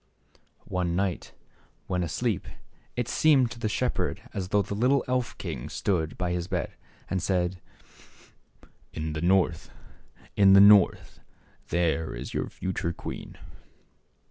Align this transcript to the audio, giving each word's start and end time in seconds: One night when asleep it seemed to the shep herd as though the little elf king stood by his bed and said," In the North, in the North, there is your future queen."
One 0.65 0.95
night 0.95 1.31
when 1.85 2.01
asleep 2.01 2.47
it 2.95 3.07
seemed 3.07 3.51
to 3.51 3.59
the 3.59 3.69
shep 3.69 3.97
herd 3.99 4.19
as 4.33 4.47
though 4.47 4.63
the 4.63 4.73
little 4.73 5.05
elf 5.07 5.37
king 5.37 5.69
stood 5.69 6.17
by 6.17 6.31
his 6.31 6.47
bed 6.47 6.73
and 7.07 7.21
said," 7.21 7.61
In 8.93 9.13
the 9.13 9.21
North, 9.21 9.69
in 10.35 10.53
the 10.53 10.59
North, 10.59 11.19
there 11.67 12.15
is 12.15 12.33
your 12.33 12.49
future 12.49 12.93
queen." 12.93 13.37